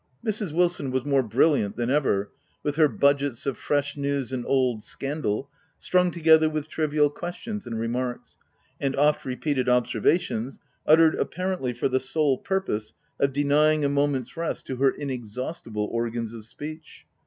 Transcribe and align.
Mrs. 0.25 0.51
Wilson 0.51 0.89
was 0.89 1.05
more 1.05 1.21
brilliant 1.21 1.75
than 1.75 1.91
ever, 1.91 2.31
with 2.63 2.75
her 2.77 2.87
budgets 2.87 3.45
of 3.45 3.55
fresh 3.55 3.95
news 3.95 4.31
and 4.31 4.43
old 4.47 4.81
scandal, 4.81 5.47
strung 5.77 6.09
together 6.09 6.49
with 6.49 6.67
trivial 6.67 7.11
questions 7.11 7.67
and 7.67 7.77
remarks, 7.79 8.39
and 8.79 8.95
oft 8.95 9.25
repeated 9.25 9.69
observations, 9.69 10.57
uttered 10.87 11.13
apparently 11.13 11.71
for 11.71 11.87
the 11.87 11.99
sole 11.99 12.39
purpose 12.39 12.93
of 13.19 13.31
denying 13.31 13.85
a 13.85 13.89
moment's 13.89 14.35
rest 14.35 14.65
to 14.65 14.77
her 14.77 14.89
inexhaustible 14.89 15.85
organs 15.91 16.33
of 16.33 16.45
speech. 16.45 17.05